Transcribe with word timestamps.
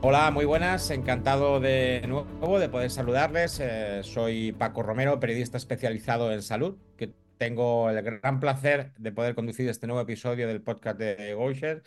Hola, 0.00 0.30
muy 0.30 0.44
buenas, 0.44 0.90
encantado 0.90 1.58
de 1.58 2.04
nuevo 2.06 2.60
de 2.60 2.68
poder 2.68 2.88
saludarles. 2.88 3.58
Eh, 3.60 4.02
soy 4.04 4.52
Paco 4.52 4.84
Romero, 4.84 5.18
periodista 5.18 5.56
especializado 5.56 6.32
en 6.32 6.42
salud, 6.42 6.78
que 6.96 7.12
tengo 7.36 7.90
el 7.90 8.00
gran 8.02 8.38
placer 8.38 8.92
de 8.96 9.10
poder 9.10 9.34
conducir 9.34 9.68
este 9.68 9.88
nuevo 9.88 10.00
episodio 10.00 10.46
del 10.46 10.62
podcast 10.62 10.98
de 11.00 11.34
Gosher. 11.34 11.82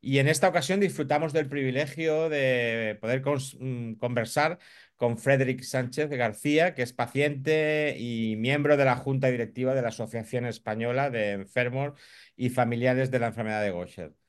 Y 0.00 0.18
en 0.18 0.28
esta 0.28 0.48
ocasión 0.48 0.80
disfrutamos 0.80 1.34
del 1.34 1.48
privilegio 1.48 2.30
de 2.30 2.96
poder 3.00 3.22
mm, 3.22 3.94
conversar 3.96 4.58
con 4.96 5.18
Frederick 5.18 5.62
Sánchez 5.62 6.08
García, 6.10 6.74
que 6.74 6.82
es 6.82 6.94
paciente 6.94 7.96
y 7.98 8.36
miembro 8.36 8.78
de 8.78 8.86
la 8.86 8.96
Junta 8.96 9.30
Directiva 9.30 9.74
de 9.74 9.82
la 9.82 9.88
Asociación 9.88 10.46
Española 10.46 11.10
de 11.10 11.32
Enfermos 11.32 11.92
y 12.36 12.48
Familiares 12.50 13.10
de 13.10 13.18
la 13.18 13.28
Enfermedad 13.28 13.62
de 13.62 13.70
Gosher. 13.70 14.19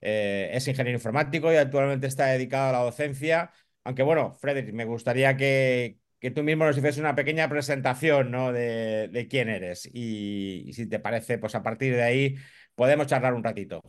Eh, 0.00 0.50
es 0.52 0.68
ingeniero 0.68 0.96
informático 0.96 1.52
y 1.52 1.56
actualmente 1.56 2.06
está 2.06 2.26
dedicado 2.26 2.70
a 2.70 2.72
la 2.72 2.84
docencia. 2.84 3.50
Aunque 3.84 4.02
bueno, 4.02 4.32
Frederick, 4.34 4.74
me 4.74 4.84
gustaría 4.84 5.36
que, 5.36 5.98
tú 6.34 6.42
mismo 6.42 6.64
nos 6.64 6.76
hicieras 6.76 6.98
una 6.98 7.14
pequeña 7.14 7.48
presentación 7.48 8.30
¿no? 8.30 8.52
de, 8.52 9.26
quién 9.30 9.48
eres. 9.48 9.88
Y, 9.92 10.70
si 10.72 10.88
te 10.88 11.00
parece, 11.00 11.38
pues 11.38 11.54
a 11.54 11.62
partir 11.62 11.94
de 11.94 12.02
ahí 12.02 12.36
podemos 12.74 13.06
charlar 13.06 13.34
un 13.34 13.44
ratito. 13.44 13.82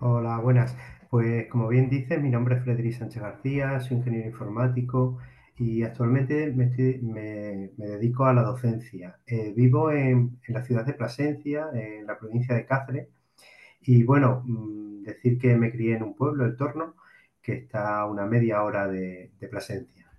Hola, 0.00 0.38
buenas. 0.38 0.76
Pues 1.10 1.46
como 1.48 1.68
bien 1.68 1.88
dices, 1.88 2.20
mi 2.20 2.30
nombre 2.30 2.56
es 2.56 2.64
Frederick 2.64 2.94
Sánchez 2.94 3.22
García, 3.22 3.78
soy 3.80 3.98
ingeniero 3.98 4.30
informático 4.30 5.18
y 5.56 5.84
actualmente 5.84 6.50
me, 6.52 7.70
dedico 7.76 8.24
a 8.24 8.34
la 8.34 8.42
docencia. 8.42 9.20
Eh, 9.26 9.52
vivo 9.54 9.92
en, 9.92 10.40
en, 10.46 10.54
la 10.54 10.64
ciudad 10.64 10.84
de 10.84 10.94
Plasencia, 10.94 11.68
en 11.72 12.06
la 12.06 12.18
provincia 12.18 12.56
de 12.56 12.66
Cáceres, 12.66 13.08
y 13.86 14.02
bueno, 14.02 14.42
mm, 14.44 15.02
decir 15.02 15.38
que 15.38 15.56
me 15.56 15.70
crié 15.70 15.96
en 15.96 16.02
un 16.02 16.14
pueblo, 16.16 16.44
El 16.44 16.56
Torno, 16.56 16.96
que 17.42 17.52
está 17.54 18.00
a 18.00 18.06
una 18.06 18.26
media 18.26 18.62
hora 18.62 18.88
de, 18.88 19.30
Plasencia. 19.50 20.10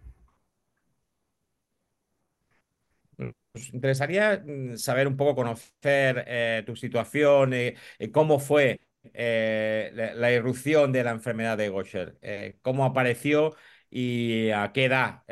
Nos 3.18 3.74
interesaría 3.74 4.44
mm, 4.46 4.78
saber 4.78 5.08
un 5.08 5.18
poco, 5.18 5.36
conocer 5.36 6.24
eh, 6.28 6.64
tu 6.66 6.76
situación, 6.76 7.54
eh, 7.54 7.76
eh, 8.00 8.12
cómo 8.12 8.40
fue 8.40 8.80
la, 9.14 10.32
irrupción 10.32 10.92
de 10.92 11.04
la 11.04 11.12
enfermedad 11.12 11.58
de 11.58 11.70
Gaucher, 11.70 12.18
cómo 12.62 12.86
apareció 12.86 13.56
y 13.90 14.50
a 14.52 14.72
qué 14.74 14.86
edad 14.86 15.24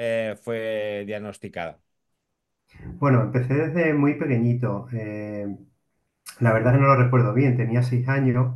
fue 0.44 1.04
diagnosticada. 1.08 1.80
Bueno, 3.00 3.22
empecé 3.24 3.54
desde 3.54 3.94
muy 3.94 4.16
pequeñito. 4.16 4.88
La 6.40 6.54
verdad 6.54 6.74
que 6.74 6.80
no 6.80 6.88
lo 6.88 6.96
recuerdo 6.96 7.34
bien, 7.34 7.58
tenía 7.58 7.84
seis 7.84 8.08
años 8.10 8.56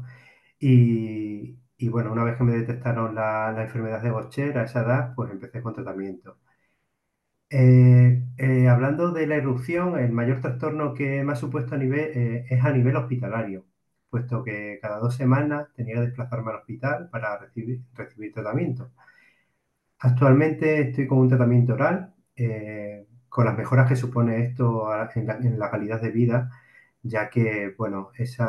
y, 0.59 1.57
bueno, 1.89 2.11
una 2.11 2.23
vez 2.23 2.37
que 2.37 2.43
me 2.43 2.53
detectaron 2.57 3.15
la, 3.15 3.55
enfermedad 3.63 4.01
de 4.01 4.09
Gaucher 4.11 4.57
a 4.57 4.63
esa 4.65 4.81
edad, 4.83 5.13
pues 5.15 5.31
empecé 5.31 5.61
con 5.61 5.73
tratamiento. 5.73 6.37
Eh, 7.49 8.23
eh, 8.37 8.67
hablando 8.67 9.11
de 9.11 9.25
la 9.27 9.35
erupción, 9.35 9.97
el 9.97 10.11
mayor 10.11 10.41
trastorno 10.41 10.93
que 10.93 11.23
me 11.23 11.31
ha 11.33 11.35
supuesto 11.35 11.75
a 11.75 11.77
nivel, 11.77 12.11
eh, 12.13 12.45
es 12.49 12.63
a 12.63 12.71
nivel 12.71 12.95
hospitalario, 12.97 13.65
puesto 14.09 14.43
que 14.43 14.79
cada 14.81 14.99
dos 14.99 15.15
semanas 15.15 15.67
tenía 15.75 15.95
que 15.95 16.01
desplazarme 16.01 16.51
al 16.51 16.57
hospital 16.57 17.09
para 17.09 17.37
recibir, 17.37 17.81
recibir 17.93 18.33
tratamiento. 18.33 18.91
Actualmente 19.99 20.81
estoy 20.81 21.07
con 21.07 21.19
un 21.19 21.29
tratamiento 21.29 21.73
oral, 21.73 22.13
con 23.29 23.45
las 23.45 23.57
mejoras 23.57 23.87
que 23.89 23.95
supone 23.95 24.43
esto 24.43 24.89
en 25.15 25.59
la 25.59 25.71
calidad 25.71 26.01
de 26.01 26.11
vida 26.11 26.51
ya 27.03 27.29
que, 27.29 27.73
bueno, 27.77 28.11
ese 28.17 28.43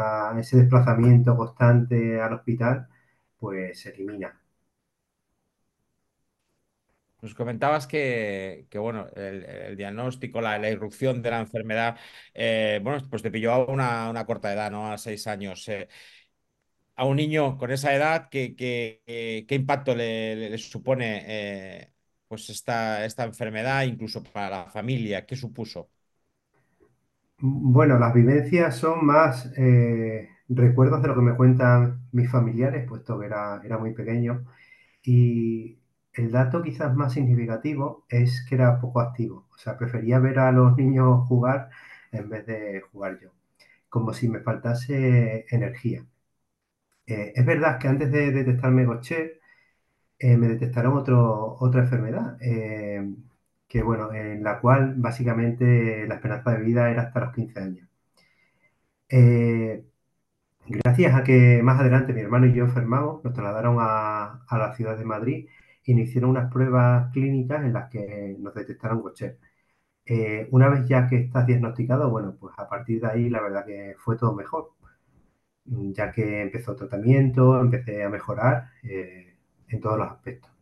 desplazamiento 0.56 1.36
constante 1.36 2.20
al 2.20 2.34
hospital, 2.34 2.88
pues 3.38 3.80
se 3.80 3.90
elimina. 3.90 4.40
Nos 7.20 7.34
comentabas 7.34 7.86
que, 7.88 8.66
bueno, 8.74 9.08
el, 9.16 9.76
diagnóstico, 9.76 10.40
la, 10.40 10.70
irrupción 10.70 11.20
de 11.20 11.30
la 11.30 11.40
enfermedad, 11.40 11.98
eh, 12.32 12.78
bueno, 12.82 13.04
pues 13.10 13.22
te 13.22 13.30
pilló 13.30 13.52
a 13.52 13.64
una, 13.66 14.24
corta 14.24 14.52
edad, 14.52 14.70
¿no? 14.70 14.92
A 14.92 14.98
seis 14.98 15.26
años. 15.26 15.68
Eh, 15.68 15.88
a 16.96 17.04
un 17.04 17.16
niño 17.16 17.56
con 17.58 17.70
esa 17.70 17.94
edad, 17.94 18.28
¿qué, 18.30 18.54
qué, 18.56 19.54
impacto 19.54 19.94
le, 19.94 20.56
supone 20.58 21.24
eh, 21.26 21.92
pues 22.26 22.50
esta, 22.50 23.04
esta 23.04 23.24
enfermedad, 23.24 23.84
incluso 23.84 24.22
para 24.22 24.50
la 24.50 24.70
familia? 24.70 25.24
¿Qué 25.26 25.36
supuso? 25.36 25.90
Bueno, 27.40 27.98
las 27.98 28.14
vivencias 28.14 28.76
son 28.76 29.04
más 29.06 29.52
eh, 29.56 30.28
recuerdos 30.48 31.02
de 31.02 31.08
lo 31.08 31.14
que 31.14 31.20
me 31.20 31.36
cuentan 31.36 32.00
mis 32.12 32.30
familiares, 32.30 32.86
puesto 32.88 33.18
que 33.18 33.26
era, 33.26 33.60
era 33.64 33.78
muy 33.78 33.92
pequeño. 33.94 34.44
Y 35.04 35.78
el 36.14 36.32
dato 36.32 36.62
quizás 36.62 36.94
más 36.96 37.12
significativo 37.14 38.06
es 38.08 38.44
que 38.48 38.56
era 38.56 38.80
poco 38.80 39.00
activo. 39.00 39.48
O 39.54 39.58
sea, 39.58 39.78
prefería 39.78 40.18
ver 40.20 40.38
a 40.40 40.52
los 40.52 40.76
niños 40.76 41.26
jugar 41.28 41.70
en 42.12 42.28
vez 42.30 42.46
de 42.46 42.82
jugar 42.92 43.18
yo, 43.20 43.30
como 43.90 44.12
si 44.14 44.28
me 44.28 44.40
faltase 44.40 45.46
energía. 45.50 46.06
Eh, 47.06 47.32
es 47.34 47.46
verdad 47.46 47.78
que 47.78 47.88
antes 47.88 48.10
de 48.12 48.30
detectarme 48.32 48.84
Gaucher, 48.84 49.40
eh, 50.18 50.36
me 50.38 50.48
detectaron 50.48 50.96
otro, 50.98 51.56
otra 51.60 51.82
enfermedad 51.82 52.38
que 53.68 53.82
bueno, 53.82 54.12
en 54.12 54.42
la 54.44 54.60
cual 54.60 54.94
básicamente 54.96 56.06
la 56.08 56.16
esperanza 56.16 56.52
de 56.52 56.62
vida 56.64 56.90
era 56.90 57.02
hasta 57.02 57.20
los 57.20 57.34
15 57.34 57.60
años. 57.60 57.88
Eh, 59.10 59.84
gracias 60.66 61.14
a 61.14 61.24
que 61.24 61.62
más 61.62 61.80
adelante 61.80 62.12
mi 62.12 62.20
hermano 62.20 62.46
y 62.46 62.54
yo 62.54 62.64
enfermamos, 62.64 63.24
nos 63.24 63.32
trasladaron 63.34 63.78
a, 63.80 64.44
la 64.50 64.74
ciudad 64.74 64.96
de 64.98 65.04
Madrid 65.04 65.48
y 65.84 65.94
nos 65.94 66.08
hicieron 66.08 66.30
unas 66.30 66.52
pruebas 66.52 67.12
clínicas 67.12 67.64
en 67.64 67.72
las 67.72 67.90
que 67.90 68.36
nos 68.38 68.54
detectaron 68.54 69.02
Gaucher. 69.02 69.38
Eh, 70.06 70.48
una 70.52 70.68
vez 70.68 70.86
ya 70.88 71.06
que 71.08 71.16
estás 71.16 71.46
diagnosticado, 71.46 72.10
bueno, 72.10 72.36
pues 72.40 72.54
a 72.58 72.68
partir 72.68 73.00
de 73.02 73.08
ahí 73.08 73.30
la 73.30 73.42
verdad 73.42 73.64
que 73.66 73.94
fue 73.98 74.16
todo 74.16 74.34
mejor, 74.34 74.72
ya 75.66 76.12
que 76.12 76.42
empezó 76.42 76.74
tratamiento, 76.76 77.60
empecé 77.60 78.02
a 78.04 78.08
mejorar 78.08 78.70
eh, 78.82 79.36
en 79.68 79.80
todos 79.80 79.98
los 79.98 80.10
aspectos. 80.10 80.57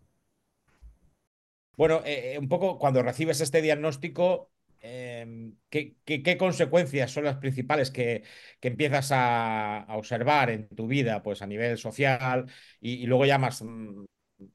Bueno, 1.77 2.01
eh, 2.05 2.35
eh, 2.35 2.39
un 2.39 2.49
poco 2.49 2.79
cuando 2.79 3.03
recibes 3.03 3.41
este 3.41 3.61
diagnóstico, 3.61 4.51
em, 4.81 5.57
¿qué, 5.69 6.37
consecuencias 6.39 7.11
son 7.11 7.25
las 7.25 7.37
principales 7.37 7.91
que, 7.91 8.23
empiezas 8.63 9.11
a, 9.13 9.87
observar 9.91 10.51
en 10.51 10.69
tu 10.69 10.87
vida, 10.87 11.23
pues 11.23 11.43
a 11.43 11.47
nivel 11.47 11.77
social 11.79 12.47
y, 12.81 13.07
luego 13.07 13.27
ya 13.27 13.39
más, 13.39 13.63
mm, 13.63 14.05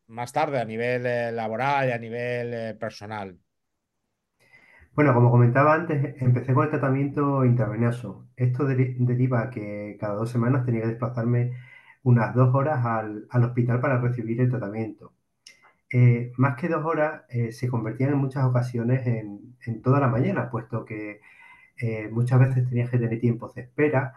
más 0.07 0.33
tarde 0.33 0.59
a 0.59 0.65
nivel 0.65 1.05
eh, 1.05 1.31
laboral 1.31 1.89
y 1.89 1.91
a 1.91 1.97
nivel 1.99 2.77
personal? 2.77 3.37
Bueno, 4.93 5.13
como 5.13 5.31
comentaba 5.31 5.73
antes, 5.75 6.21
empecé 6.21 6.53
con 6.53 6.65
el 6.65 6.71
tratamiento 6.71 7.45
intravenoso. 7.45 8.27
Esto 8.35 8.65
deriva 8.65 9.49
que 9.49 9.97
cada 9.99 10.15
dos 10.15 10.31
semanas 10.31 10.65
tenía 10.65 10.81
que 10.81 10.87
desplazarme 10.87 11.53
unas 12.03 12.35
dos 12.35 12.53
horas 12.55 12.85
al 12.85 13.43
hospital 13.43 13.79
para 13.79 13.99
recibir 13.99 14.41
el 14.41 14.49
tratamiento. 14.49 15.13
Eh, 15.93 16.31
más 16.37 16.55
que 16.57 16.69
dos 16.69 16.85
horas 16.85 17.23
eh, 17.29 17.51
se 17.51 17.67
convertían 17.67 18.11
en 18.11 18.17
muchas 18.17 18.45
ocasiones 18.45 19.05
en, 19.07 19.41
toda 19.83 19.99
la 19.99 20.07
mañana, 20.07 20.49
puesto 20.49 20.85
que 20.85 21.19
eh, 21.77 22.09
muchas 22.11 22.39
veces 22.39 22.67
tenías 22.69 22.89
que 22.89 22.97
tener 22.99 23.19
tiempos 23.19 23.55
de 23.55 23.61
espera 23.63 24.13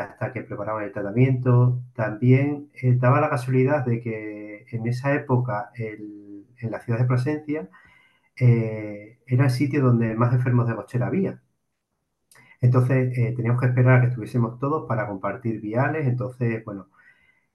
hasta 0.00 0.32
que 0.32 0.42
preparaban 0.42 0.84
el 0.84 0.92
tratamiento. 0.92 1.82
También 1.94 2.70
daba 2.98 3.20
la 3.20 3.30
casualidad 3.30 3.84
de 3.86 4.00
que 4.00 4.66
en 4.70 4.86
esa 4.86 5.14
época 5.14 5.70
en 5.76 6.70
la 6.70 6.80
ciudad 6.80 6.98
de 7.00 7.04
Plasencia 7.06 7.68
era 8.36 9.44
el 9.44 9.50
sitio 9.50 9.82
donde 9.82 10.14
más 10.14 10.32
enfermos 10.34 10.66
de 10.68 10.74
Gaucher 10.74 11.02
había. 11.02 11.42
Entonces 12.60 13.12
teníamos 13.36 13.60
que 13.60 13.68
esperar 13.68 13.98
a 13.98 14.00
que 14.02 14.08
estuviésemos 14.08 14.58
todos 14.58 14.86
para 14.88 15.06
compartir 15.06 15.60
viales. 15.60 16.06
Entonces, 16.06 16.64
bueno, 16.64 16.88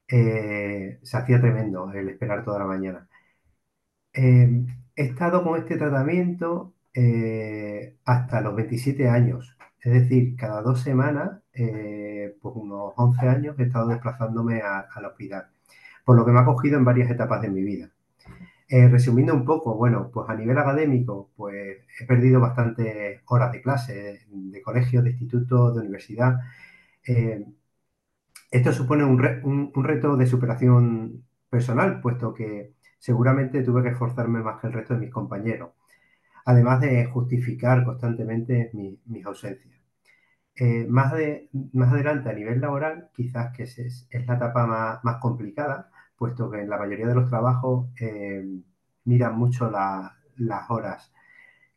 se 0.08 1.00
hacía 1.18 1.42
tremendo 1.42 1.92
el 1.94 2.10
esperar 2.10 2.44
toda 2.44 2.60
la 2.60 2.66
mañana. 2.66 3.10
Eh, 4.14 4.66
he 4.96 5.04
estado 5.04 5.44
con 5.44 5.58
este 5.60 5.78
tratamiento 5.78 6.74
eh, 6.94 7.96
hasta 8.06 8.42
los 8.42 8.56
27 8.56 9.08
años. 9.10 9.56
Es 9.80 9.94
decir, 9.94 10.36
cada 10.36 10.62
dos 10.62 10.82
semanas, 10.82 11.42
eh, 11.54 12.36
pues 12.42 12.56
unos 12.56 12.94
11 12.98 13.28
años, 13.28 13.56
he 13.60 13.64
estado 13.64 13.88
desplazándome 13.90 14.62
al 14.62 15.06
hospital. 15.06 15.48
Por 16.06 16.18
lo 16.18 16.26
que 16.26 16.32
me 16.32 16.40
ha 16.40 16.46
cogido 16.46 16.78
en 16.78 16.86
varias 16.86 17.10
etapas 17.12 17.42
de 17.42 17.50
mi 17.50 17.64
vida. 17.64 17.92
resumiendo 18.70 19.34
un 19.36 19.46
poco, 19.46 19.76
bueno, 19.76 20.10
pues 20.14 20.30
a 20.30 20.36
nivel 20.36 20.58
académico, 20.58 21.30
pues 21.36 21.80
he 22.00 22.06
perdido 22.06 22.40
bastantes 22.40 23.22
horas 23.28 23.52
de 23.52 23.62
clase, 23.62 24.22
de 24.30 24.62
colegio, 24.62 25.02
de 25.04 25.12
instituto, 25.12 25.74
de 25.74 25.82
universidad. 25.82 26.40
esto 28.52 28.72
supone 28.74 29.04
un 29.04 29.84
reto 29.84 30.16
de 30.18 30.26
superación 30.28 31.24
personal, 31.50 32.02
puesto 32.02 32.34
que 32.34 32.74
seguramente 33.02 33.64
tuve 33.64 33.82
que 33.82 33.90
esforzarme 33.90 34.42
más 34.42 34.62
que 34.62 34.68
el 34.68 34.74
resto 34.74 34.94
de 34.94 35.00
mis 35.02 35.10
compañeros, 35.12 35.72
además 36.46 36.80
de 36.82 37.06
justificar 37.06 37.84
constantemente 37.84 38.72
mis 38.74 39.26
ausencias. 39.26 39.82
Eh, 40.56 40.86
más, 40.88 41.12
de, 41.14 41.50
más 41.74 41.92
adelante, 41.92 42.30
a 42.30 42.34
nivel 42.34 42.62
laboral, 42.62 43.10
quizás 43.14 43.52
que 43.56 43.64
es, 43.64 43.80
es 43.80 44.28
la 44.28 44.36
etapa 44.36 45.02
más, 45.04 45.18
complicada, 45.18 45.90
puesto 46.16 46.52
que 46.52 46.62
en 46.62 46.70
la 46.70 46.78
mayoría 46.78 47.08
de 47.08 47.16
los 47.16 47.28
trabajos 47.28 47.90
eh, 48.00 48.46
miran 49.06 49.36
mucho 49.38 49.72
las 49.72 50.70
horas 50.70 51.12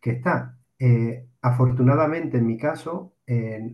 que 0.00 0.10
están. 0.10 0.58
Eh, 0.78 1.26
afortunadamente, 1.40 2.36
en 2.38 2.46
mi 2.46 2.58
caso, 2.58 3.14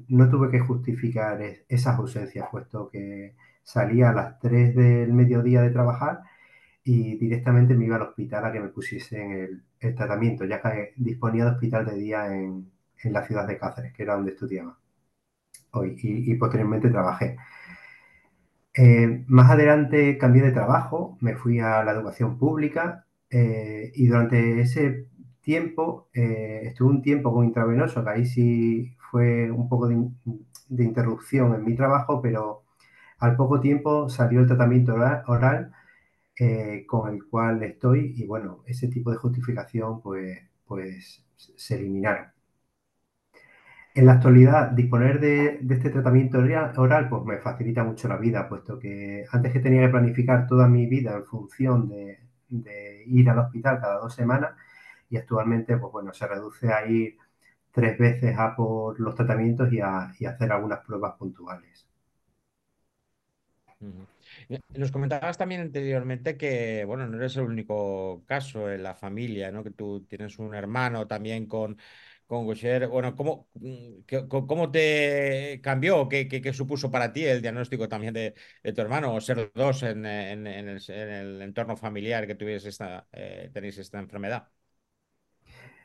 no 0.08 0.28
tuve 0.28 0.50
que 0.50 0.60
justificar 0.60 1.42
esas 1.68 1.98
ausencias, 1.98 2.48
puesto 2.52 2.88
que 2.90 3.34
salía 3.64 4.10
a 4.10 4.12
las 4.12 4.38
3 4.38 4.76
del 4.76 5.12
mediodía 5.12 5.62
de 5.62 5.70
trabajar 5.70 6.20
y 6.90 7.16
directamente 7.18 7.74
me 7.74 7.84
iba 7.86 7.96
al 7.96 8.02
hospital 8.02 8.44
a 8.44 8.52
que 8.52 8.60
me 8.60 8.68
pusiesen 8.68 9.30
el, 9.32 9.62
el 9.78 9.94
tratamiento, 9.94 10.44
ya 10.44 10.60
que 10.60 10.92
disponía 10.96 11.44
de 11.44 11.50
hospital 11.52 11.86
de 11.86 11.94
día 11.94 12.26
en, 12.34 12.68
en 13.04 13.12
la 13.12 13.24
ciudad 13.26 13.46
de 13.46 13.58
Cáceres, 13.58 13.92
que 13.92 14.02
era 14.02 14.14
donde 14.14 14.32
estudiaba 14.32 14.76
hoy, 15.72 15.96
y, 16.02 16.34
posteriormente 16.34 16.90
trabajé. 16.90 17.36
Eh, 18.74 19.24
más 19.28 19.50
adelante 19.50 20.18
cambié 20.18 20.42
de 20.42 20.52
trabajo, 20.52 21.16
me 21.20 21.36
fui 21.36 21.60
a 21.60 21.84
la 21.84 21.92
educación 21.92 22.38
pública 22.38 23.06
eh, 23.30 23.92
y 23.94 24.06
durante 24.06 24.60
ese 24.60 25.06
tiempo 25.42 26.08
eh, 26.12 26.62
estuve 26.64 26.90
un 26.90 27.02
tiempo 27.02 27.32
con 27.32 27.44
intravenoso, 27.44 28.02
que 28.04 28.10
ahí 28.10 28.26
sí 28.26 28.96
fue 29.10 29.50
un 29.50 29.68
poco 29.68 29.88
de, 29.88 29.96
interrupción 30.84 31.54
en 31.54 31.64
mi 31.64 31.76
trabajo, 31.76 32.20
pero 32.20 32.64
al 33.18 33.36
poco 33.36 33.60
tiempo 33.60 34.08
salió 34.08 34.40
el 34.40 34.46
tratamiento 34.48 34.94
oral 34.94 35.72
con 36.86 37.12
el 37.14 37.24
cual 37.26 37.62
estoy 37.62 38.14
y 38.16 38.26
bueno, 38.26 38.62
ese 38.66 38.88
tipo 38.88 39.10
de 39.10 39.18
justificación 39.18 40.00
pues, 40.00 40.38
pues 40.66 41.24
se 41.36 41.76
eliminaron. 41.76 42.28
En 43.94 44.06
la 44.06 44.12
actualidad, 44.14 44.70
disponer 44.70 45.20
de, 45.20 45.60
este 45.68 45.90
tratamiento 45.90 46.38
oral 46.38 47.08
pues 47.08 47.24
me 47.24 47.38
facilita 47.38 47.82
mucho 47.84 48.08
la 48.08 48.16
vida, 48.16 48.48
puesto 48.48 48.78
que 48.78 49.24
antes 49.32 49.52
que 49.52 49.60
tenía 49.60 49.82
que 49.82 49.88
planificar 49.88 50.46
toda 50.46 50.68
mi 50.68 50.86
vida 50.86 51.16
en 51.16 51.24
función 51.24 51.88
de, 51.88 52.18
ir 53.06 53.28
al 53.30 53.38
hospital 53.38 53.80
cada 53.80 53.98
dos 53.98 54.14
semanas 54.14 54.52
y 55.08 55.16
actualmente 55.16 55.76
pues 55.76 55.92
bueno, 55.92 56.12
se 56.12 56.26
reduce 56.26 56.72
a 56.72 56.86
ir 56.86 57.16
tres 57.72 57.98
veces 57.98 58.36
a 58.38 58.54
por 58.56 58.98
los 59.00 59.14
tratamientos 59.14 59.72
y 59.72 59.80
a, 59.80 60.12
hacer 60.28 60.52
algunas 60.52 60.80
pruebas 60.84 61.14
puntuales. 61.18 61.89
Nos 63.80 64.92
comentabas 64.92 65.38
también 65.38 65.62
anteriormente 65.62 66.36
que, 66.36 66.84
bueno, 66.84 67.06
no 67.06 67.16
eres 67.16 67.36
el 67.36 67.44
único 67.44 68.22
caso 68.26 68.70
en 68.70 68.82
la 68.82 68.94
familia, 68.94 69.50
¿no? 69.50 69.64
Que 69.64 69.70
tú 69.70 70.04
tienes 70.06 70.38
un 70.38 70.54
hermano 70.54 71.06
también 71.06 71.46
con, 71.46 71.78
con 72.26 72.46
Gaucher. 72.46 72.88
Bueno, 72.88 73.16
¿cómo, 73.16 73.48
mm, 73.54 74.02
cómo 74.28 74.70
te 74.70 75.60
cambió? 75.62 76.08
¿Qué, 76.08 76.28
qué, 76.28 76.52
supuso 76.52 76.90
para 76.90 77.12
ti 77.12 77.24
el 77.24 77.42
diagnóstico 77.42 77.88
también 77.88 78.14
de, 78.14 78.34
tu 78.74 78.80
hermano 78.82 79.14
o 79.14 79.20
ser 79.20 79.50
dos 79.54 79.82
en, 79.82 80.06
el, 80.06 81.42
entorno 81.42 81.76
familiar 81.76 82.26
que 82.26 82.34
tuviese 82.34 82.68
esta, 82.68 83.08
eh, 83.12 83.50
tenéis 83.52 83.78
esta 83.78 83.98
enfermedad? 83.98 84.48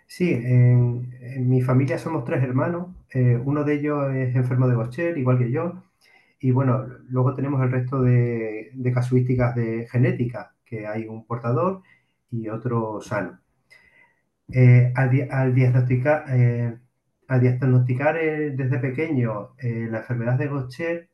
Sí, 0.08 0.32
en, 0.34 1.50
mi 1.50 1.62
familia 1.62 1.98
somos 1.98 2.26
tres 2.26 2.44
hermanos. 2.44 2.90
Eh, 3.12 3.40
uno 3.44 3.64
de 3.64 3.76
ellos 3.76 4.14
es 4.14 4.36
enfermo 4.36 4.68
de 4.68 4.76
Gaucher, 4.76 5.18
igual 5.18 5.38
que 5.40 5.52
yo. 5.52 5.85
Y 6.46 6.52
bueno, 6.52 6.86
luego 7.10 7.34
tenemos 7.34 7.60
el 7.64 7.72
resto 7.72 8.04
de, 8.04 8.72
casuísticas 8.94 9.56
de 9.56 9.88
genética, 9.90 10.54
que 10.64 10.86
hay 10.86 11.08
un 11.08 11.26
portador 11.26 11.82
y 12.30 12.50
otro 12.50 13.02
sano. 13.02 13.40
Eh, 14.54 14.94
al, 14.96 15.56
diagnosticar, 15.56 16.26
eh, 16.30 16.78
al 17.28 17.42
diagnosticar 17.42 18.18
eh, 18.18 18.52
desde 18.52 18.78
pequeño 18.78 19.56
la 19.60 19.98
enfermedad 19.98 20.38
de 20.38 20.48
Gaucher, 20.48 21.10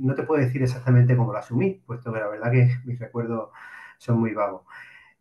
no 0.00 0.14
te 0.16 0.24
puedo 0.24 0.42
decir 0.42 0.60
exactamente 0.60 1.16
cómo 1.16 1.32
lo 1.32 1.38
asumí, 1.38 1.80
puesto 1.86 2.12
que 2.12 2.18
la 2.18 2.28
verdad 2.28 2.50
que 2.50 2.68
mis 2.84 2.98
recuerdos 2.98 3.50
son 3.98 4.18
muy 4.18 4.34
vagos. 4.34 4.62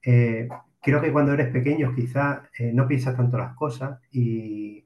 creo 0.02 1.00
que 1.00 1.12
cuando 1.12 1.34
eres 1.34 1.50
pequeño 1.50 1.94
quizás 1.94 2.42
no 2.74 2.88
piensas 2.88 3.16
tanto 3.16 3.38
las 3.38 3.56
cosas 3.56 4.00
y 4.12 4.84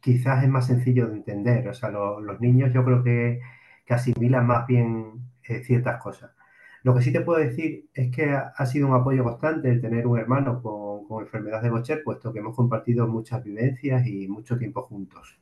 quizás 0.00 0.42
es 0.42 0.48
más 0.48 0.66
sencillo 0.68 1.06
de 1.08 1.16
entender. 1.16 1.68
O 1.68 1.74
sea, 1.74 1.90
los 1.90 2.40
niños 2.40 2.72
yo 2.72 2.82
creo 2.82 3.04
que, 3.04 3.42
que 3.84 3.94
asimilan 3.94 4.46
más 4.46 4.66
bien 4.66 5.20
ciertas 5.42 6.02
cosas. 6.02 6.30
Lo 6.82 6.94
que 6.94 7.02
sí 7.02 7.12
te 7.12 7.20
puedo 7.22 7.38
decir 7.38 7.88
es 7.94 8.10
que 8.14 8.30
ha, 8.32 8.66
sido 8.66 8.88
un 8.88 8.94
apoyo 8.94 9.24
constante 9.24 9.70
el 9.70 9.80
tener 9.80 10.06
un 10.06 10.18
hermano 10.18 10.62
con, 10.62 11.06
con 11.06 11.24
enfermedad 11.24 11.62
de 11.62 11.70
Gaucher, 11.70 12.02
puesto 12.04 12.32
que 12.32 12.40
hemos 12.40 12.56
compartido 12.56 13.06
muchas 13.06 13.42
vivencias 13.44 14.06
y 14.06 14.28
mucho 14.28 14.58
tiempo 14.58 14.82
juntos. 14.82 15.38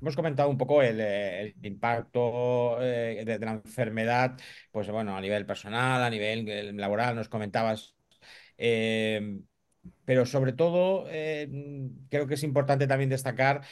Hemos 0.00 0.14
comentado 0.14 0.48
un 0.48 0.58
poco 0.58 0.80
el, 0.80 1.54
impacto 1.62 2.80
eh, 2.80 3.24
de, 3.24 3.38
la 3.40 3.52
enfermedad, 3.52 4.38
pues 4.70 4.88
bueno, 4.90 5.16
a 5.16 5.20
nivel 5.20 5.44
personal, 5.44 6.02
a 6.02 6.10
nivel 6.10 6.48
eh, 6.48 6.72
laboral, 6.72 7.16
nos 7.16 7.28
comentabas. 7.28 7.96
Eh, 8.56 9.40
pero 10.04 10.26
sobre 10.26 10.52
todo 10.52 11.06
eh, 11.08 11.48
creo 12.10 12.26
que 12.26 12.34
es 12.34 12.42
importante 12.42 12.86
también 12.86 13.10
destacar 13.10 13.62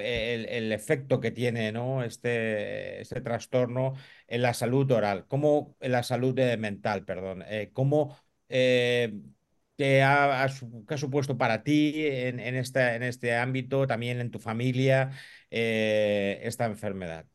el, 0.00 0.72
efecto 0.72 1.20
que 1.20 1.30
tiene 1.30 1.72
¿no? 1.72 2.02
este, 2.04 3.00
este, 3.00 3.20
trastorno 3.20 3.94
en 4.26 4.42
la 4.42 4.54
salud 4.54 4.90
oral, 4.90 5.26
como 5.26 5.76
en 5.80 5.92
la 5.92 6.02
salud 6.02 6.38
mental, 6.58 7.04
perdón, 7.04 7.44
eh, 7.48 7.70
cómo 7.72 8.16
eh, 8.48 9.12
¿Qué 9.76 10.02
ha, 10.02 10.48
supuesto 10.48 11.38
para 11.38 11.62
ti 11.62 11.92
en, 12.06 12.40
este, 12.56 12.96
en, 12.96 13.04
este, 13.04 13.36
ámbito, 13.36 13.86
también 13.86 14.20
en 14.20 14.30
tu 14.32 14.40
familia, 14.40 15.12
esta 15.50 16.66
enfermedad? 16.66 17.26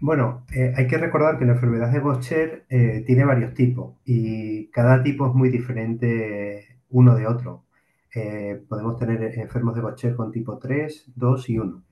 Bueno, 0.00 0.44
eh, 0.54 0.72
hay 0.76 0.86
que 0.86 0.98
recordar 0.98 1.38
que 1.38 1.44
la 1.44 1.52
enfermedad 1.54 1.90
de 1.90 2.00
Gaucher 2.00 2.66
eh, 2.68 3.02
tiene 3.06 3.24
varios 3.24 3.54
tipos 3.54 3.96
y 4.04 4.66
cada 4.68 5.02
tipo 5.02 5.26
es 5.26 5.34
muy 5.34 5.48
diferente 5.50 6.78
uno 6.90 7.14
de 7.16 7.26
otro. 7.26 7.64
Eh, 8.14 8.62
podemos 8.68 8.98
tener 8.98 9.22
enfermos 9.38 9.74
de 9.74 9.82
Gaucher 9.82 10.14
con 10.14 10.30
tipo 10.30 10.58
3, 10.58 11.12
2 11.16 11.50
y 11.50 11.58
1. 11.58 11.82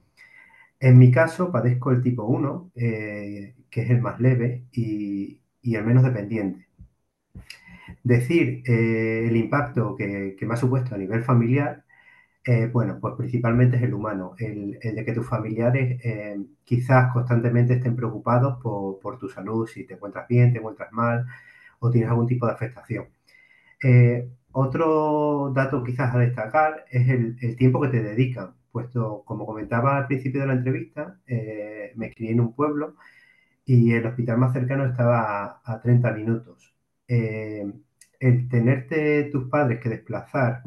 En 0.80 0.98
mi 0.98 1.10
caso 1.10 1.50
padezco 1.52 1.90
el 1.92 2.02
tipo 2.02 2.24
1, 2.24 2.72
que 2.74 3.54
es 3.70 3.90
el 3.90 4.00
más 4.02 4.20
leve 4.20 4.64
y, 4.72 5.40
el 5.62 5.84
menos 5.84 6.04
dependiente. 6.04 6.66
Decir 8.04 8.62
el 8.66 9.36
impacto 9.36 9.96
que 9.96 10.36
me 10.42 10.54
ha 10.54 10.56
supuesto 10.56 10.94
a 10.94 10.98
nivel 10.98 11.22
familiar 11.22 11.81
eh, 12.44 12.66
bueno, 12.72 12.98
pues 13.00 13.14
principalmente 13.16 13.76
es 13.76 13.82
el 13.84 13.94
humano, 13.94 14.34
el, 14.38 14.78
de 14.80 15.04
que 15.04 15.12
tus 15.12 15.28
familiares 15.28 16.00
eh, 16.04 16.36
quizás 16.64 17.12
constantemente 17.12 17.74
estén 17.74 17.94
preocupados 17.94 18.60
por, 18.60 19.18
tu 19.18 19.28
salud, 19.28 19.68
si 19.68 19.84
te 19.84 19.94
encuentras 19.94 20.26
bien, 20.28 20.52
te 20.52 20.58
encuentras 20.58 20.90
mal 20.92 21.26
o 21.78 21.90
tienes 21.90 22.10
algún 22.10 22.26
tipo 22.26 22.46
de 22.46 22.52
afectación. 22.52 23.06
Eh, 23.82 24.28
otro 24.52 25.52
dato 25.54 25.84
quizás 25.84 26.14
a 26.14 26.18
destacar 26.18 26.84
es 26.90 27.08
el, 27.08 27.56
tiempo 27.56 27.80
que 27.80 27.88
te 27.88 28.02
dedican, 28.02 28.54
puesto 28.72 29.22
como 29.24 29.46
comentaba 29.46 29.98
al 29.98 30.06
principio 30.08 30.40
de 30.40 30.46
la 30.48 30.54
entrevista, 30.54 31.18
me 31.96 32.12
crié 32.12 32.32
en 32.32 32.40
un 32.40 32.54
pueblo 32.54 32.96
y 33.66 33.92
el 33.92 34.06
hospital 34.06 34.38
más 34.38 34.52
cercano 34.52 34.86
estaba 34.86 35.60
a, 35.64 35.74
a 35.74 35.80
30 35.82 36.12
minutos. 36.12 36.74
el 37.08 38.48
tenerte 38.48 39.24
tus 39.32 39.48
padres 39.48 39.80
que 39.80 39.88
desplazar 39.88 40.62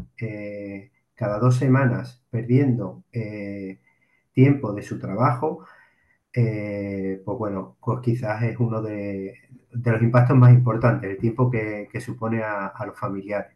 cada 1.16 1.40
dos 1.40 1.56
semanas 1.58 2.24
perdiendo 2.30 3.04
eh, 3.12 3.80
tiempo 4.34 4.74
de 4.74 4.84
su 4.84 5.00
trabajo, 5.00 5.66
eh, 6.34 7.22
pues 7.26 7.38
bueno, 7.38 7.78
pues 7.82 8.00
quizás 8.02 8.44
es 8.44 8.60
uno 8.60 8.82
de, 8.82 9.36
los 9.72 10.02
impactos 10.02 10.38
más 10.38 10.54
importantes, 10.54 11.10
el 11.12 11.18
tiempo 11.18 11.50
que, 11.52 11.90
supone 12.02 12.44
a, 12.44 12.74
los 12.86 13.00
familiares. 13.00 13.56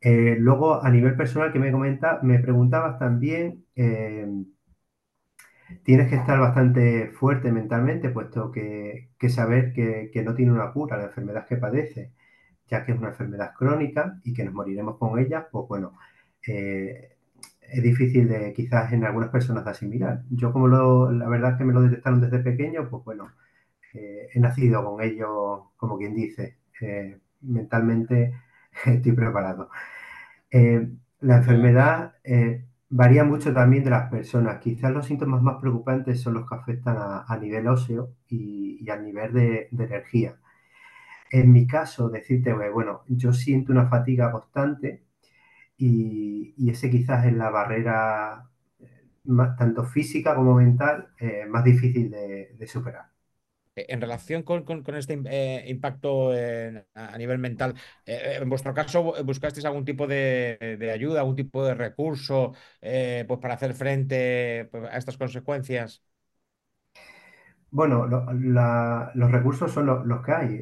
Eh, 0.00 0.36
luego, 0.38 0.82
a 0.82 0.90
nivel 0.90 1.16
personal 1.16 1.52
que 1.52 1.58
me 1.58 1.72
comenta, 1.72 2.20
me 2.22 2.38
preguntabas 2.38 2.98
también, 2.98 3.64
tienes 5.84 6.08
que 6.08 6.16
estar 6.16 6.38
bastante 6.38 7.08
fuerte 7.12 7.50
mentalmente, 7.52 8.10
puesto 8.10 8.50
que, 8.52 9.10
saber 9.28 9.72
que, 9.72 10.10
que, 10.12 10.22
no 10.22 10.34
tiene 10.34 10.52
una 10.52 10.72
cura 10.72 10.96
la 10.96 11.04
enfermedad 11.04 11.46
que 11.46 11.56
padece 11.56 12.12
ya 12.68 12.84
que 12.84 12.92
es 12.92 12.98
una 12.98 13.08
enfermedad 13.08 13.52
crónica 13.54 14.18
y 14.24 14.32
que 14.34 14.44
nos 14.44 14.54
moriremos 14.54 14.98
con 14.98 15.18
ella, 15.18 15.48
pues 15.50 15.66
bueno, 15.68 15.94
eh, 16.46 17.16
es 17.60 17.82
difícil 17.82 18.28
de 18.28 18.52
quizás 18.54 18.92
en 18.92 19.04
algunas 19.04 19.30
personas 19.30 19.66
asimilar. 19.66 20.22
Yo 20.30 20.52
como 20.52 20.68
lo, 20.68 21.10
la 21.12 21.28
verdad 21.28 21.52
es 21.52 21.58
que 21.58 21.64
me 21.64 21.72
lo 21.74 21.82
detectaron 21.82 22.20
desde 22.20 22.38
pequeño, 22.40 22.88
pues 22.88 23.04
bueno, 23.04 23.30
eh, 23.94 24.28
he 24.34 24.40
nacido 24.40 24.84
con 24.84 25.02
ello, 25.02 25.72
como 25.76 25.98
quien 25.98 26.14
dice, 26.14 26.58
eh, 26.80 27.18
mentalmente 27.42 28.34
estoy 28.86 29.12
preparado. 29.12 29.70
la 31.20 31.36
enfermedad 31.38 32.14
varía 32.90 33.24
mucho 33.24 33.52
también 33.52 33.84
de 33.84 33.90
las 33.90 34.10
personas. 34.10 34.58
Quizás 34.60 34.92
los 34.92 35.06
síntomas 35.06 35.42
más 35.42 35.56
preocupantes 35.60 36.20
son 36.20 36.34
los 36.34 36.48
que 36.48 36.54
afectan 36.54 36.96
a, 36.98 37.38
nivel 37.38 37.66
óseo 37.68 38.14
y, 38.28 38.88
a 38.90 38.96
nivel 38.96 39.32
de 39.32 39.68
energía. 39.72 40.36
En 41.30 41.52
mi 41.52 41.66
caso, 41.66 42.08
decirte, 42.08 42.52
bueno, 42.52 43.02
yo 43.08 43.32
siento 43.32 43.72
una 43.72 43.88
fatiga 43.88 44.30
constante 44.32 45.04
y, 45.76 46.70
ese 46.70 46.90
quizás 46.90 47.26
es 47.26 47.32
la 47.34 47.50
barrera 47.50 48.48
tanto 49.58 49.84
física 49.84 50.34
como 50.34 50.54
mental, 50.54 51.10
más 51.48 51.64
difícil 51.64 52.10
de 52.10 52.66
superar. 52.66 53.10
Eh, 53.78 53.86
en 53.88 54.00
relación 54.00 54.42
con, 54.42 54.64
este 54.96 55.20
eh, 55.26 55.64
impacto 55.68 56.32
a 56.94 57.18
nivel 57.18 57.38
mental, 57.38 57.74
eh, 58.06 58.38
en 58.40 58.48
vuestro 58.48 58.74
caso, 58.74 59.14
¿buscasteis 59.24 59.64
algún 59.64 59.84
tipo 59.84 60.06
de, 60.06 60.90
ayuda, 60.92 61.20
algún 61.20 61.36
tipo 61.36 61.64
de 61.64 61.74
recurso 61.74 62.52
pues 62.80 63.38
para 63.40 63.54
hacer 63.54 63.74
frente 63.74 64.68
pues, 64.70 64.84
a 64.84 64.96
estas 64.98 65.16
consecuencias? 65.16 66.02
Bueno, 67.70 68.06
los 68.06 69.30
recursos 69.30 69.72
son 69.72 69.86
los 69.86 70.22
que 70.24 70.32
hay. 70.32 70.58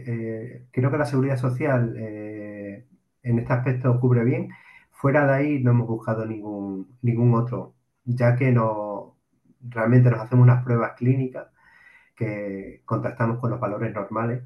creo 0.73 0.91
que 0.91 0.99
la 0.99 1.07
seguridad 1.07 1.37
social 1.37 1.95
en 3.27 3.39
este 3.39 3.53
aspecto 3.53 4.01
cubre 4.01 4.25
bien. 4.25 4.51
Fuera 4.91 5.27
de 5.27 5.35
ahí 5.35 5.63
no 5.63 5.73
hemos 5.73 5.89
buscado 5.89 6.25
ningún, 6.27 6.99
ningún 7.03 7.35
otro, 7.35 7.75
ya 8.05 8.37
que 8.37 8.53
no, 8.53 9.17
realmente 9.61 10.11
nos 10.11 10.21
hacemos 10.21 10.45
unas 10.45 10.65
pruebas 10.65 10.95
clínicas 10.97 11.49
que 12.17 12.83
contactamos 12.87 13.39
con 13.41 13.51
los 13.51 13.61
valores 13.61 13.95
normales. 13.95 14.43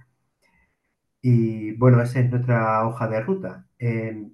Y 1.23 1.73
bueno, 1.77 2.01
esa 2.03 2.21
es 2.21 2.31
nuestra 2.31 2.87
hoja 2.87 3.09
de 3.09 3.21
ruta. 3.21 3.67
Em, 3.79 4.33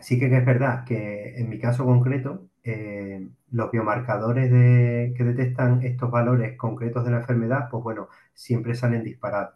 sí 0.00 0.18
que 0.18 0.26
es 0.26 0.46
verdad 0.46 0.84
que 0.84 1.36
en 1.38 1.48
mi 1.48 1.58
caso 1.60 1.84
concreto, 1.84 2.48
em, 2.64 3.34
los 3.50 3.70
biomarcadores 3.70 4.50
que 4.50 5.24
detectan 5.24 5.82
estos 5.82 6.10
valores 6.10 6.56
concretos 6.56 7.04
de 7.04 7.10
la 7.12 7.18
enfermedad, 7.18 7.68
pues 7.70 7.82
bueno, 7.84 8.08
siempre 8.34 8.74
salen 8.74 9.04
disparados. 9.04 9.54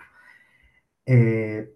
Eh, 1.07 1.73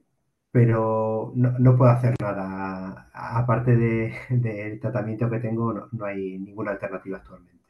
pero 0.52 1.32
no, 1.36 1.76
puedo 1.76 1.90
hacer 1.90 2.14
nada. 2.20 3.10
Aparte 3.14 3.76
del 4.30 4.80
tratamiento 4.80 5.30
que 5.30 5.40
tengo, 5.40 5.88
no 5.92 6.04
hay 6.04 6.38
ninguna 6.38 6.72
alternativa 6.72 7.18
actualmente. 7.18 7.64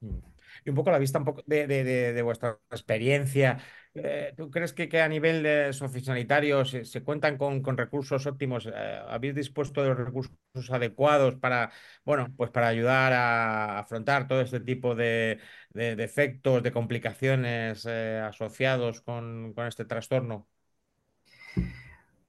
Mm 0.00 0.34
y 0.64 0.70
un 0.70 0.76
poco 0.76 0.90
la 0.90 0.98
vista 0.98 1.18
un 1.18 1.24
poco 1.24 1.42
de, 1.46 2.20
vuestra 2.22 2.58
experiencia. 2.70 3.58
Eh, 3.96 4.34
¿Tú 4.36 4.50
crees 4.50 4.72
que, 4.72 5.00
a 5.00 5.08
nivel 5.08 5.44
de 5.44 5.72
sociosanitario 5.72 6.64
se, 6.64 7.02
cuentan 7.04 7.38
con, 7.38 7.76
recursos 7.76 8.26
óptimos? 8.26 8.66
Eh, 8.66 9.00
¿Habéis 9.08 9.36
dispuesto 9.36 9.84
de 9.84 9.94
recursos 9.94 10.34
adecuados 10.70 11.36
para, 11.36 11.70
bueno, 12.04 12.26
pues 12.36 12.50
para 12.50 12.66
ayudar 12.66 13.12
a 13.12 13.78
afrontar 13.78 14.26
todo 14.26 14.40
este 14.40 14.58
tipo 14.58 14.96
de, 14.96 15.38
efectos, 15.74 16.62
de 16.64 16.72
complicaciones 16.72 17.86
eh, 17.88 18.20
asociados 18.20 19.00
con, 19.00 19.52
con, 19.54 19.68
este 19.68 19.84
trastorno? 19.84 20.48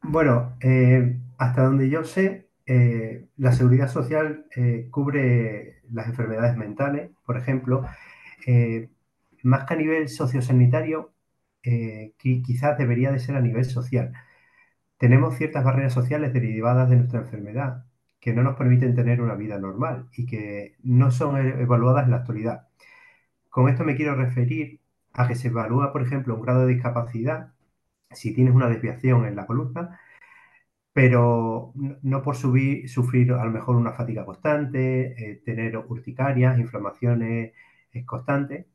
Bueno, 0.04 0.56
hasta 1.40 1.64
donde 1.64 1.90
yo 1.90 2.04
sé, 2.04 2.48
la 3.38 3.52
seguridad 3.54 3.88
social 3.88 4.46
cubre 4.92 5.82
las 5.92 6.06
enfermedades 6.06 6.56
mentales, 6.58 7.10
por 7.26 7.38
ejemplo, 7.38 7.88
más 9.42 9.66
que 9.66 9.74
a 9.74 9.78
nivel 9.78 10.10
sociosanitario, 10.10 11.15
eh, 11.66 12.14
quizás 12.20 12.78
debería 12.78 13.12
de 13.12 13.20
ser 13.20 13.36
a 13.36 13.42
nivel 13.42 13.66
social. 13.66 14.14
Tenemos 14.98 15.38
ciertas 15.38 15.64
barreras 15.64 15.94
sociales 15.94 16.34
derivadas 16.34 16.90
de 16.90 16.98
nuestra 16.98 17.20
enfermedad 17.22 17.86
que 18.20 18.34
no 18.34 18.44
nos 18.44 18.56
permiten 18.58 18.96
tener 18.96 19.22
una 19.22 19.36
vida 19.36 19.60
normal 19.60 20.10
y 20.14 20.26
que 20.26 20.76
no 20.84 21.12
son 21.12 21.38
e-, 21.38 21.62
evaluadas 21.62 22.06
en 22.06 22.12
la 22.12 22.18
actualidad. 22.18 22.68
Con 23.50 23.70
esto 23.70 23.84
me 23.86 23.96
quiero 23.96 24.16
referir 24.16 24.82
a 25.14 25.28
que 25.28 25.36
se 25.36 25.50
evalúa, 25.50 25.94
por 25.94 26.02
ejemplo, 26.04 26.36
un 26.36 26.42
grado 26.42 26.66
de 26.68 26.74
discapacidad 26.76 27.54
si 28.12 28.34
tienes 28.34 28.54
una 28.56 28.70
desviación 28.70 29.26
en 29.26 29.36
la 29.36 29.46
columna, 29.46 30.00
pero 30.94 31.74
no 31.76 32.22
por 32.24 32.36
sufrir 32.38 33.34
a 33.34 33.46
lo 33.46 33.52
mejor 33.52 33.76
una 33.76 33.94
fatiga 33.94 34.26
constante, 34.26 35.32
eh, 35.32 35.42
tener 35.46 35.78
urticarias, 35.78 36.58
inflamaciones 36.60 37.54
es 37.92 38.06
constante. 38.06 38.68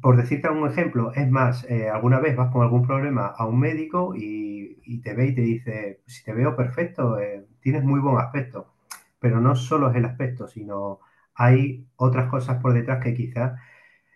Por 0.00 0.16
decirte 0.16 0.46
algún 0.46 0.70
ejemplo, 0.70 1.12
es 1.14 1.28
más, 1.28 1.64
eh, 1.68 1.88
alguna 1.90 2.20
vez 2.20 2.36
vas 2.36 2.52
con 2.52 2.62
algún 2.62 2.86
problema 2.86 3.26
a 3.26 3.46
un 3.46 3.58
médico 3.58 4.14
y, 4.14 5.00
te 5.02 5.14
ve 5.14 5.28
y 5.28 5.34
te 5.34 5.40
dice, 5.40 6.02
si 6.06 6.22
te 6.24 6.32
veo 6.32 6.54
perfecto, 6.56 7.18
eh, 7.18 7.46
tienes 7.60 7.82
muy 7.84 8.00
buen 8.00 8.18
aspecto, 8.18 8.72
pero 9.18 9.40
no 9.40 9.56
solo 9.56 9.90
es 9.90 9.96
el 9.96 10.04
aspecto, 10.04 10.46
sino 10.48 11.00
hay 11.34 11.86
otras 11.96 12.30
cosas 12.30 12.60
por 12.62 12.72
detrás 12.74 13.02
que 13.02 13.14
quizás 13.14 13.58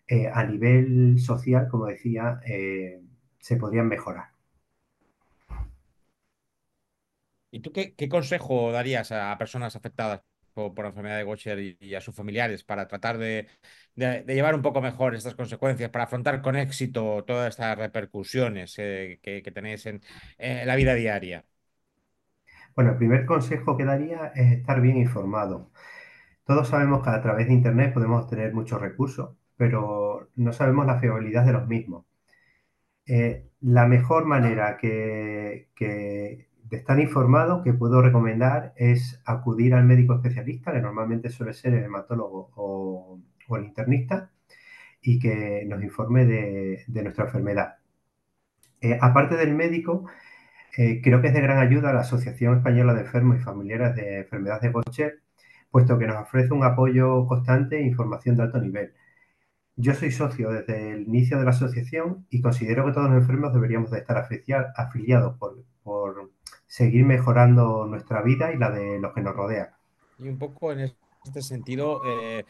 eh, 0.09 0.28
a 0.33 0.45
nivel 0.45 1.19
social, 1.19 1.69
como 1.69 1.87
decía, 1.87 2.40
se 3.38 3.57
podrían 3.57 3.88
mejorar. 3.88 4.31
¿Y 7.50 7.61
tú 7.61 7.73
qué 7.73 8.09
consejo 8.09 8.73
darías 8.73 9.12
a 9.12 9.37
personas 9.38 9.76
afectadas 9.76 10.23
por, 10.54 10.78
la 10.78 10.88
enfermedad 10.88 11.18
de 11.18 11.25
Gaucher 11.25 11.58
y, 11.80 11.94
a 11.94 12.00
sus 12.00 12.14
familiares 12.14 12.64
para 12.64 12.87
tratar 12.87 13.18
de, 13.18 13.49
llevar 13.94 14.54
un 14.54 14.62
poco 14.62 14.80
mejor 14.80 15.14
estas 15.14 15.34
consecuencias, 15.34 15.90
para 15.90 16.04
afrontar 16.04 16.40
con 16.40 16.56
éxito 16.56 17.25
todas 17.25 17.50
estas 17.50 17.76
repercusiones 17.76 18.75
eh, 18.78 19.20
que, 19.23 19.42
tenéis 19.52 19.87
en, 19.87 20.00
la 20.38 20.76
vida 20.76 20.94
diaria? 20.94 21.44
Bueno, 22.75 22.92
el 22.92 22.96
primer 22.96 23.26
consejo 23.26 23.76
que 23.76 23.84
daría 23.84 24.32
es 24.34 24.52
estar 24.52 24.80
bien 24.80 24.96
informado. 24.96 25.70
Todos 26.44 26.68
sabemos 26.68 27.02
que 27.02 27.11
a 27.11 27.23
través 27.23 27.49
de 27.49 27.54
Internet 27.54 27.92
podemos 27.94 28.25
obtener 28.25 28.52
muchos 28.52 28.80
recursos, 28.80 29.37
pero 29.56 30.30
no 30.37 30.52
sabemos 30.52 30.87
la 30.87 31.00
fiabilidad 31.00 31.44
de 31.44 31.52
los 31.52 31.66
mismos. 31.68 32.04
Eh, 33.06 33.50
la 33.61 33.87
mejor 33.87 34.25
manera 34.25 34.76
que 34.76 35.68
de 36.64 36.78
estar 36.78 36.99
informado, 37.00 37.62
que 37.62 37.75
puedo 37.75 38.02
recomendar 38.02 38.73
es 38.76 39.21
acudir 39.26 39.75
al 39.75 39.85
médico 39.85 40.14
especialista, 40.14 40.73
que 40.73 40.80
normalmente 40.80 41.30
suele 41.30 41.52
ser 41.52 41.75
el 41.75 41.85
hematólogo 41.85 42.50
o, 42.56 43.21
el 43.56 43.64
internista, 43.64 44.30
y 45.02 45.18
que 45.18 45.64
nos 45.66 45.83
informe 45.83 46.25
de, 46.26 46.85
nuestra 47.02 47.26
enfermedad. 47.26 47.76
Eh, 48.80 48.99
aparte 49.00 49.37
del 49.37 49.54
médico, 49.54 50.06
eh, 50.76 51.00
creo 51.02 51.21
que 51.21 51.28
es 51.28 51.35
de 51.35 51.40
gran 51.40 51.59
ayuda 51.59 51.92
la 51.92 52.00
Asociación 52.00 52.56
Española 52.59 52.94
de 52.94 53.02
Enfermos 53.02 53.37
y 53.38 53.40
Familiares 53.40 53.94
de 53.97 54.21
Enfermedades 54.21 54.62
de 54.62 54.73
Gaucher, 54.73 55.23
puesto 55.71 55.99
que 55.99 56.06
nos 56.06 56.16
ofrece 56.23 56.52
un 56.54 56.64
apoyo 56.64 57.26
constante 57.26 57.78
e 57.78 57.83
información 57.83 58.37
de 58.37 58.42
alto 58.44 58.59
nivel. 58.61 58.94
Yo 59.76 59.94
soy 59.94 60.12
socio 60.12 60.50
desde 60.50 60.92
el 60.92 61.02
inicio 61.02 61.38
de 61.38 61.44
la 61.44 61.50
asociación 61.50 62.26
y 62.30 62.40
considero 62.40 62.87
que 62.87 62.92
todos 62.92 63.11
los 63.11 63.18
enfermos 63.21 63.52
deberíamos 63.52 63.90
de 63.90 63.99
estar 63.99 64.16
afiliados 64.76 65.37
por, 65.38 65.56
por 65.56 65.74
seguir 66.66 67.04
mejorando 67.04 67.87
nuestra 67.87 68.23
vida 68.23 68.52
y 68.52 68.59
la 68.59 68.71
de 68.71 68.99
los 68.99 69.12
que 69.12 69.21
nos 69.21 69.35
rodean. 69.35 69.68
Y 70.18 70.28
un 70.28 70.38
poco 70.38 70.73
en 70.73 70.92
este 71.25 71.42
sentido, 71.42 72.00
eh, 72.06 72.44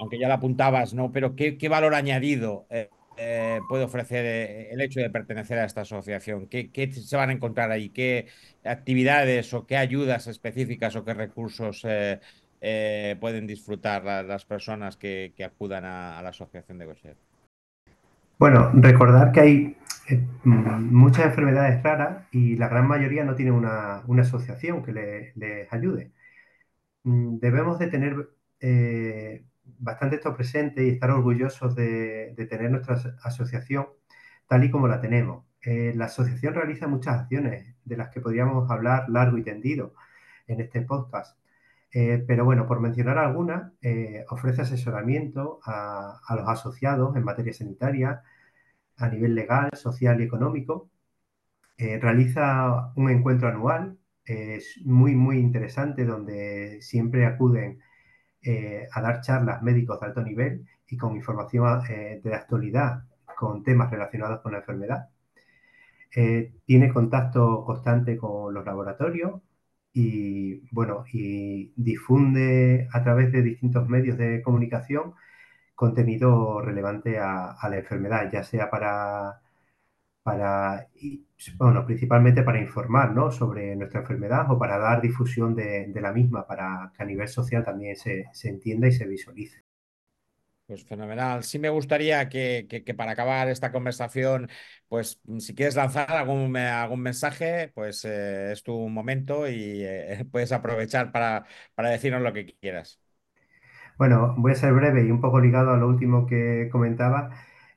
aunque 0.00 0.18
ya 0.18 0.28
lo 0.28 0.34
apuntabas, 0.34 0.94
¿no? 0.94 1.12
Pero 1.12 1.34
¿qué, 1.36 1.68
valor 1.68 1.94
añadido 1.94 2.66
eh, 2.70 2.90
eh, 3.16 3.60
puede 3.68 3.84
ofrecer 3.84 4.68
el 4.70 4.80
hecho 4.80 5.00
de 5.00 5.10
pertenecer 5.10 5.58
a 5.58 5.64
esta 5.64 5.82
asociación? 5.82 6.46
¿Qué, 6.48 6.90
se 6.92 7.16
van 7.16 7.30
a 7.30 7.32
encontrar 7.32 7.70
ahí? 7.70 7.88
¿Qué 7.88 8.26
actividades 8.64 9.52
o 9.54 9.66
qué 9.66 9.76
ayudas 9.76 10.26
específicas 10.26 10.96
o 10.96 11.04
qué 11.04 11.14
recursos 11.14 11.86
pueden 12.60 13.46
disfrutar 13.46 14.04
las 14.04 14.44
personas 14.44 14.96
que, 14.96 15.32
acudan 15.44 15.84
a, 15.84 16.20
la 16.22 16.30
asociación 16.30 16.78
de 16.78 16.86
Gosher? 16.86 17.16
Bueno, 18.38 18.70
recordar 18.74 19.32
que 19.32 19.40
hay 19.40 19.76
eh, 20.08 20.24
muchas 20.44 21.26
enfermedades 21.26 21.82
raras 21.82 22.26
y 22.30 22.56
la 22.56 22.68
gran 22.68 22.86
mayoría 22.86 23.24
no 23.24 23.34
tienen 23.34 23.54
una, 23.54 24.02
asociación 24.20 24.82
que 24.84 24.92
les 25.34 25.72
ayude. 25.72 26.12
Mm, 27.04 27.38
debemos 27.38 27.78
de 27.78 27.88
tener 27.88 28.30
eh, 28.60 29.44
bastante 29.78 30.16
esto 30.16 30.34
presente 30.36 30.84
y 30.86 30.90
estar 30.90 31.10
orgullosos 31.10 31.74
de, 31.76 32.34
tener 32.48 32.70
nuestra 32.70 32.96
asociación 33.22 33.88
tal 34.48 34.64
y 34.64 34.70
como 34.70 34.88
la 34.88 35.00
tenemos. 35.00 35.44
Eh, 35.62 35.92
la 35.96 36.06
asociación 36.06 36.54
realiza 36.54 36.86
muchas 36.88 37.20
acciones 37.22 37.74
de 37.84 37.96
las 37.96 38.10
que 38.10 38.20
podríamos 38.20 38.70
hablar 38.70 39.08
largo 39.08 39.38
y 39.38 39.42
tendido 39.42 39.94
en 40.46 40.60
este 40.60 40.82
podcast. 40.82 41.38
pero 41.92 42.44
bueno, 42.44 42.66
por 42.66 42.80
mencionar 42.80 43.18
algunas, 43.18 43.72
ofrece 44.28 44.62
asesoramiento 44.62 45.60
a 45.64 46.34
los 46.36 46.48
asociados 46.48 47.16
en 47.16 47.24
materia 47.24 47.52
sanitaria, 47.54 48.22
a 48.98 49.08
nivel 49.08 49.34
legal, 49.34 49.70
social 49.74 50.20
y 50.20 50.24
económico. 50.24 50.90
Eh, 51.78 51.98
realiza 52.00 52.92
un 52.96 53.10
encuentro 53.10 53.48
anual, 53.48 53.98
es 54.24 54.80
muy, 54.84 55.14
muy 55.14 55.38
interesante, 55.38 56.04
donde 56.04 56.80
siempre 56.82 57.26
acuden 57.26 57.80
eh, 58.42 58.86
a 58.92 59.00
dar 59.02 59.20
charlas 59.22 59.62
médicos 59.62 60.00
de 60.00 60.06
alto 60.06 60.22
nivel 60.22 60.66
y 60.88 60.96
con 60.96 61.16
información 61.16 61.80
eh, 61.90 62.20
de 62.22 62.34
actualidad 62.34 63.04
con 63.36 63.62
temas 63.62 63.90
relacionados 63.90 64.40
con 64.40 64.52
la 64.52 64.58
enfermedad. 64.58 65.10
tiene 66.64 66.92
contacto 66.92 67.64
constante 67.64 68.16
con 68.16 68.54
los 68.54 68.64
laboratorios 68.64 69.42
y, 69.92 70.60
bueno, 70.72 71.04
y 71.12 71.72
difunde 71.76 72.88
a 72.92 73.02
través 73.02 73.32
de 73.32 73.42
distintos 73.42 73.88
medios 73.88 74.16
de 74.18 74.42
comunicación 74.42 75.14
contenido 75.76 76.60
relevante 76.60 77.18
a, 77.20 77.56
la 77.70 77.76
enfermedad, 77.78 78.30
ya 78.32 78.42
sea 78.42 78.70
para, 78.70 79.40
para, 80.22 80.88
bueno, 81.58 81.86
principalmente 81.86 82.42
para 82.42 82.60
informar 82.60 83.12
¿no? 83.12 83.30
sobre 83.30 83.76
nuestra 83.76 84.00
enfermedad 84.00 84.50
o 84.50 84.58
para 84.58 84.78
dar 84.78 85.00
difusión 85.02 85.54
de, 85.54 85.92
la 86.00 86.12
misma, 86.12 86.46
para 86.46 86.92
que 86.96 87.02
a 87.02 87.06
nivel 87.06 87.28
social 87.28 87.64
también 87.64 87.96
se, 87.96 88.26
se 88.32 88.48
entienda 88.48 88.88
y 88.88 88.92
se 88.92 89.06
visualice. 89.06 89.66
Pues 90.66 90.84
fenomenal. 90.84 91.44
Sí 91.44 91.60
me 91.60 91.68
gustaría 91.68 92.28
que, 92.28 92.66
que, 92.68 92.94
para 92.94 93.12
acabar 93.12 93.48
esta 93.48 93.70
conversación, 93.70 94.48
pues 94.88 95.20
si 95.38 95.54
quieres 95.54 95.76
lanzar 95.76 96.10
algún, 96.10 96.56
algún 96.56 97.02
mensaje, 97.02 97.68
pues 97.72 98.04
eh, 98.04 98.50
es 98.50 98.64
tu 98.64 98.76
momento 98.88 99.48
y 99.48 99.84
eh, 99.84 100.24
puedes 100.32 100.50
aprovechar 100.50 101.12
para, 101.12 101.46
para 101.76 101.90
decirnos 101.90 102.22
lo 102.22 102.32
que 102.32 102.46
quieras. 102.60 103.00
Bueno, 103.98 104.34
voy 104.36 104.52
a 104.52 104.54
ser 104.54 104.72
breve 104.74 105.04
y 105.04 105.10
un 105.10 105.20
poco 105.20 105.40
ligado 105.40 105.72
a 105.72 105.76
lo 105.76 105.88
último 105.88 106.26
que 106.26 106.68
comentaba. 106.70 107.30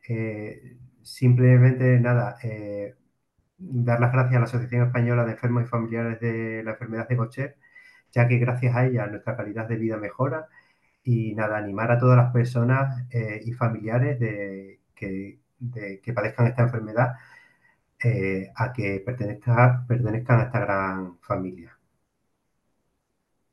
Eh, 0.07 0.77
simplemente 1.01 1.99
nada, 1.99 2.37
eh, 2.43 2.95
dar 3.57 3.99
las 3.99 4.11
gracias 4.11 4.35
a 4.35 4.39
la 4.39 4.45
Asociación 4.45 4.87
Española 4.87 5.25
de 5.25 5.31
Enfermos 5.33 5.63
y 5.63 5.67
Familiares 5.67 6.19
de 6.19 6.63
la 6.63 6.71
Enfermedad 6.71 7.07
de 7.07 7.15
Gaucher, 7.15 7.57
ya 8.11 8.27
que 8.27 8.37
gracias 8.39 8.75
a 8.75 8.85
ella 8.85 9.07
nuestra 9.07 9.35
calidad 9.37 9.67
de 9.67 9.77
vida 9.77 9.97
mejora 9.97 10.47
y 11.03 11.35
nada, 11.35 11.57
animar 11.57 11.91
a 11.91 11.99
todas 11.99 12.17
las 12.17 12.33
personas 12.33 13.05
eh, 13.11 13.41
y 13.45 13.53
familiares 13.53 14.19
de, 14.19 14.81
que, 14.95 15.39
de, 15.59 16.01
que, 16.01 16.13
padezcan 16.13 16.47
esta 16.47 16.63
enfermedad 16.63 17.15
eh, 18.03 18.51
a 18.55 18.73
que 18.73 19.01
pertenezcan, 19.05 19.87
pertenezcan 19.87 20.39
a 20.41 20.43
esta 20.43 20.59
gran 20.59 21.19
familia. 21.21 21.77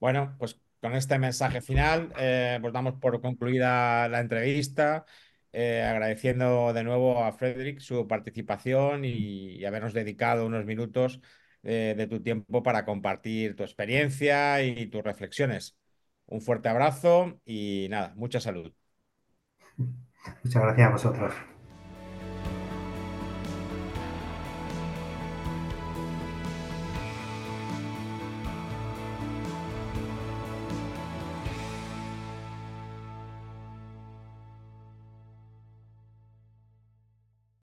Bueno, 0.01 0.35
pues 0.39 0.61
con 0.87 0.95
este 0.95 1.19
mensaje 1.19 1.61
final, 1.63 2.13
eh, 2.17 2.59
pues 2.61 2.73
damos 2.73 2.95
por 2.95 3.21
concluida 3.21 4.09
la 4.09 4.21
entrevista. 4.21 5.05
Eh, 5.53 5.83
agradeciendo 5.83 6.73
de 6.73 6.85
nuevo 6.85 7.25
a 7.25 7.33
Frederick 7.33 7.81
su 7.81 8.07
participación 8.07 9.05
y, 9.05 9.57
y 9.57 9.65
habernos 9.65 9.95
dedicado 9.95 10.47
unos 10.47 10.65
minutos 10.65 11.21
eh, 11.65 11.95
de 11.97 12.07
tu 12.07 12.23
tiempo 12.23 12.63
para 12.63 12.85
compartir 12.85 13.57
tu 13.57 13.65
experiencia 13.65 14.63
y 14.63 14.87
tus 14.87 15.03
reflexiones. 15.03 15.77
Un 16.27 16.41
fuerte 16.41 16.69
abrazo 16.69 17.41
y 17.45 17.89
nada, 17.91 18.13
mucha 18.17 18.39
salud. 18.41 18.73
Muchas 20.45 20.63
gracias 20.63 20.89
a 20.89 20.93
vosotros. 20.93 21.56